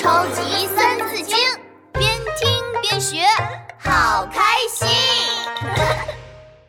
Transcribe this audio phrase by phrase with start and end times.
[0.00, 1.36] 超级三字经，
[1.92, 3.18] 边听边学，
[3.78, 4.42] 好开
[4.72, 4.88] 心。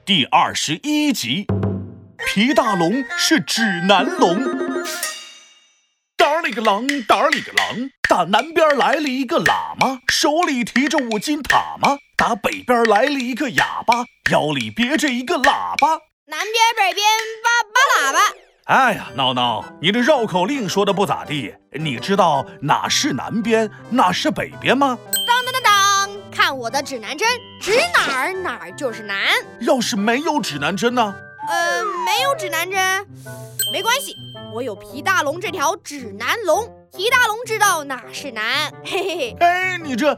[0.04, 1.48] 第二十一集，
[2.28, 4.44] 皮大龙是指南龙。
[6.18, 16.02] 胆儿里个狼，胆儿里个狼，打南边来了一个喇嘛，手里提着五斤塔嘛；打北边来了一个哑巴，腰里别着一个喇叭。
[16.26, 17.08] 南边北边
[17.42, 18.20] 叭叭喇叭。
[18.72, 21.54] 哎呀，闹闹，你这绕口令说的不咋地。
[21.74, 24.98] 你知道哪是南边，哪是北边吗？
[25.28, 27.28] 当当当当，看我的指南针，
[27.60, 29.28] 指哪儿哪儿就是南。
[29.60, 31.14] 要是没有指南针呢？
[31.50, 33.06] 呃，没有指南针，
[33.74, 34.16] 没关系，
[34.54, 38.72] 我有皮大龙这条指南龙，皮大龙知道哪是南。
[38.86, 39.38] 嘿嘿嘿。
[39.42, 40.14] 哎，你这，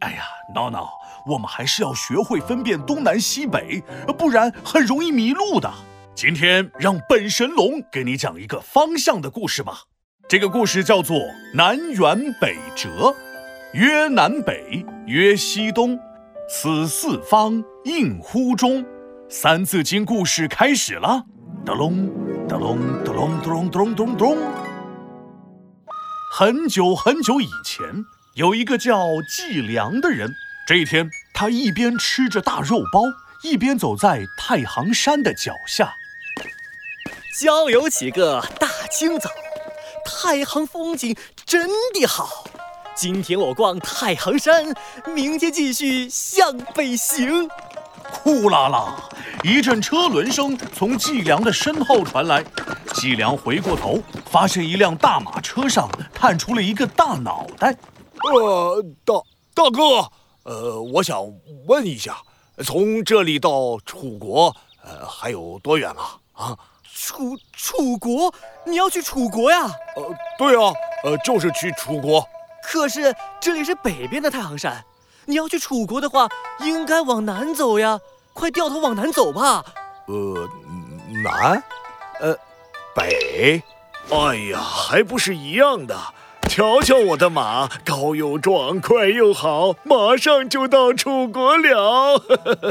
[0.00, 0.90] 哎呀，闹闹，
[1.24, 3.80] 我们还是要学会分辨东南西北，
[4.18, 5.72] 不然很容易迷路的。
[6.14, 9.84] 今天让本神龙给你讲一个方向的故事吧。
[10.28, 11.18] 这个故事叫做
[11.54, 13.14] “南辕北辙”，
[13.72, 15.98] 曰南北，曰西东，
[16.48, 18.84] 此四方应乎中。
[19.28, 21.24] 三字经故事开始了，
[21.64, 22.10] 咚隆
[22.46, 24.38] 咚隆咚隆咚隆咚咚咚。
[26.30, 27.86] 很久很久以前，
[28.34, 30.30] 有一个叫季良的人。
[30.68, 33.00] 这一天，他一边吃着大肉包，
[33.42, 35.90] 一边走在太行山的脚下。
[37.40, 39.30] 郊游起个大清早，
[40.04, 41.16] 太行风景
[41.46, 42.44] 真的好。
[42.94, 44.74] 今天我逛太行山，
[45.14, 47.48] 明天继续向北行。
[48.10, 49.08] 呼啦啦，
[49.42, 52.44] 一阵车轮声从季良的身后传来。
[52.92, 53.98] 季良回过头，
[54.30, 57.74] 发现一辆大马车上探出了一个大脑袋。
[58.30, 59.14] 呃，大
[59.54, 60.06] 大哥，
[60.42, 61.18] 呃，我想
[61.66, 62.18] 问一下，
[62.62, 64.54] 从这里到楚国，
[64.84, 66.18] 呃，还有多远啊？
[66.34, 66.58] 啊？
[66.94, 68.32] 楚楚国，
[68.64, 69.70] 你要去楚国呀？
[69.96, 70.72] 呃，对啊，
[71.04, 72.26] 呃，就是去楚国。
[72.62, 74.84] 可是这里是北边的太行山，
[75.24, 76.28] 你要去楚国的话，
[76.60, 77.98] 应该往南走呀。
[78.34, 79.64] 快掉头往南走吧。
[80.06, 80.48] 呃，
[81.22, 81.62] 南，
[82.20, 82.36] 呃，
[82.94, 83.62] 北。
[84.10, 85.96] 哎呀，还不是一样的。
[86.48, 92.22] 瞧瞧我的马，高又壮，快又好，马上就到楚国了。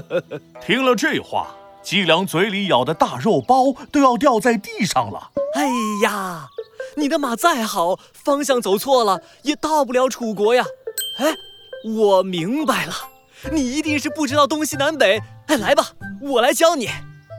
[0.65, 1.47] 听了这话。
[1.83, 5.31] 季良嘴里咬的大肉包都要掉在地上了。
[5.55, 5.65] 哎
[6.03, 6.47] 呀，
[6.95, 10.63] 你的马再好，方向走错了也到不了楚国呀。
[11.19, 11.33] 哎，
[11.83, 12.93] 我明白了，
[13.51, 15.21] 你一定是不知道东西南北。
[15.47, 15.89] 哎，来吧，
[16.21, 16.89] 我来教你。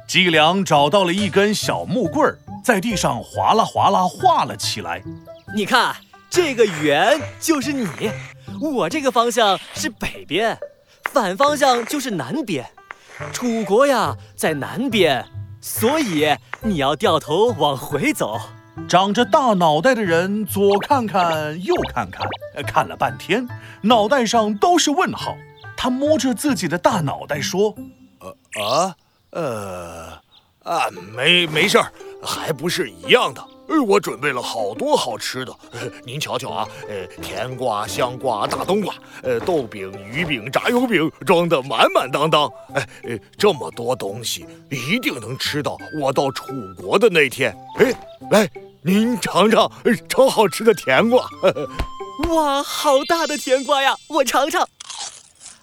[0.09, 5.03] 季良找到了一根小木棍儿，在地上哗啦哗啦画了起来。
[5.55, 5.95] 你看，
[6.29, 7.89] 这个圆就是你，
[8.61, 10.59] 我这个方向是北边，
[11.13, 12.69] 反方向就是南边。
[13.33, 15.25] 楚国呀，在南边，
[15.61, 18.41] 所以你要掉头往回走。
[18.89, 22.27] 长着大脑袋的人左看看，右看看，
[22.67, 23.47] 看了半天，
[23.83, 25.37] 脑袋上都是问号。
[25.77, 27.75] 他摸着自己的大脑袋说
[28.21, 28.97] ：“呃啊，
[29.31, 30.21] 呃
[30.63, 33.45] 啊，没没事儿，还不是一样的。”
[33.87, 35.53] 我准备了好多好吃的，
[36.05, 42.49] 您瞧瞧啊，呃，甜瓜、香瓜、大冬瓜，呃，豆饼、鱼饼、炸油饼，装的满满当当。
[42.75, 42.87] 哎，
[43.37, 47.57] 这么多东西，一定能吃到我到楚国的那天。
[47.79, 47.93] 哎，
[48.31, 48.49] 来，
[48.83, 49.71] 您尝尝
[50.09, 51.29] 超好吃的甜瓜。
[52.29, 53.97] 哇，好大的甜瓜呀！
[54.09, 54.67] 我尝尝。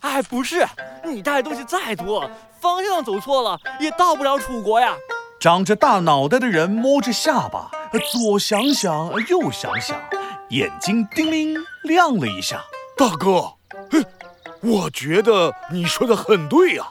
[0.02, 0.68] 哎，不是，
[1.06, 2.30] 你带的东西再多，
[2.60, 4.96] 方向走错了也到不了楚国呀。
[5.40, 7.72] 长着大脑袋的人摸着下巴。
[8.12, 9.98] 左想想，右想想，
[10.50, 12.62] 眼睛叮铃亮了一下。
[12.98, 13.54] 大哥，
[14.62, 16.86] 我觉得你说的很对呀。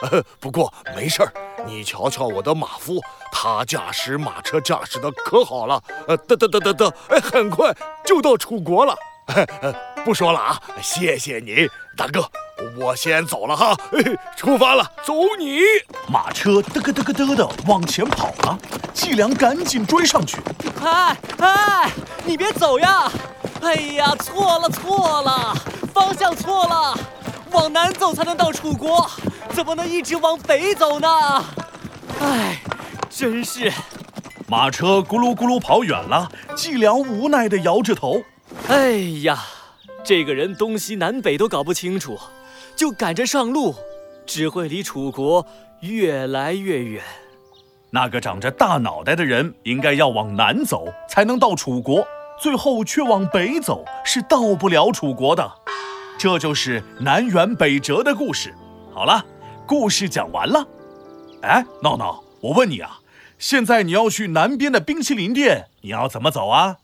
[0.40, 1.32] 不过没事儿，
[1.66, 3.00] 你瞧瞧我的马夫，
[3.30, 5.82] 他驾驶马车驾驶的可好了。
[6.08, 7.74] 呃，得得得得得，哎，很快
[8.04, 8.96] 就到楚国了。
[10.04, 12.22] 不说了啊，谢谢你，大哥。
[12.76, 13.76] 我先走了哈，
[14.36, 15.60] 出发了，走你！
[16.08, 18.58] 马车嘚咯嘚咯嘚的往前跑了，
[18.92, 20.38] 季良赶紧追上去。
[20.82, 21.90] 哎哎，
[22.24, 23.10] 你别走呀！
[23.62, 25.54] 哎呀，错了错了，
[25.92, 26.98] 方向错了，
[27.52, 29.08] 往南走才能到楚国，
[29.52, 31.08] 怎么能一直往北走呢？
[32.20, 32.60] 哎，
[33.08, 33.72] 真是！
[34.46, 38.22] 马车咕噜咕噜跑远了，季良无奈地摇着头。
[38.68, 38.92] 哎
[39.22, 39.38] 呀，
[40.02, 42.18] 这个人东西南北都搞不清楚。
[42.80, 43.74] 就赶着上路，
[44.24, 45.46] 只会离楚国
[45.80, 47.02] 越来越远。
[47.90, 52.08] 那个长着大脑袋的人应该要往南走，才能到楚国，
[52.40, 55.52] 最后却往北走，是到不了楚国的。
[56.18, 58.54] 这就是南辕北辙的故事。
[58.94, 59.26] 好了，
[59.66, 60.66] 故事讲完了。
[61.42, 63.00] 哎，闹闹，我问你啊，
[63.38, 66.78] 现在你要去南边的冰淇淋店，你要怎么走啊？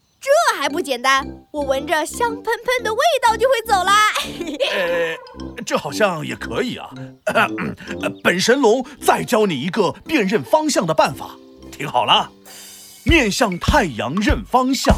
[0.67, 0.77] 这还。
[0.77, 4.11] 不简单，我闻着香喷喷的味道就会走啦。
[5.57, 6.91] 呃，这好像也可以啊。
[7.27, 7.49] 呃
[8.23, 11.37] 本神龙再教你一个辨认方向的办法，
[11.71, 12.31] 听好了，
[13.05, 14.95] 面向太阳认方向，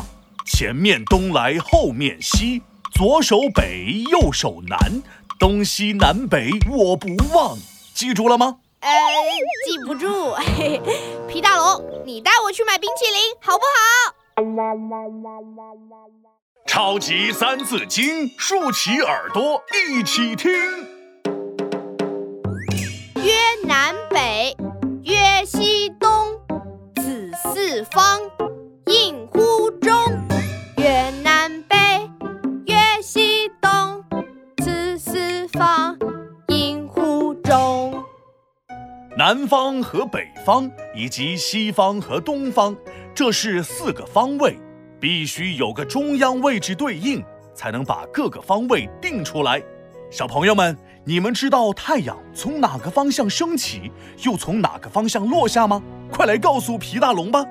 [0.47, 2.63] 前面东来后面西，
[2.93, 5.03] 左手北，右手南，
[5.39, 7.57] 东西南北我不忘，
[7.95, 8.57] 记住了吗？
[8.81, 8.91] 呃，
[9.67, 10.33] 记不住。
[10.33, 10.99] 嘿嘿，
[11.29, 14.18] 皮大龙，你带我去买冰淇淋好不好？
[16.67, 20.51] 超级三字经，竖起耳朵一起听。
[23.15, 23.33] 曰
[23.67, 24.57] 南北，
[25.03, 26.11] 曰西东，
[26.97, 28.21] 此四方，
[39.19, 42.77] 南方和北方以及西方和东方，
[43.13, 44.57] 这是四个方位，
[45.01, 47.21] 必须有个中央位置对应，
[47.53, 49.61] 才能把各个方位定出来。
[50.09, 53.91] 小朋友们，你们知道太阳从哪个方向升起，
[54.23, 55.83] 又从哪个方向落下吗？
[56.13, 57.45] 快来告诉皮大龙吧！